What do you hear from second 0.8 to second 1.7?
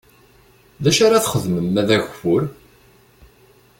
D acu ara txedmem